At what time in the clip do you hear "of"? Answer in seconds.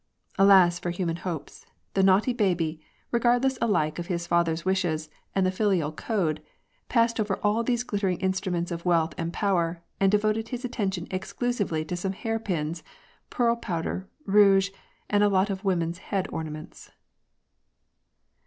3.99-4.07, 8.71-8.83, 15.51-15.63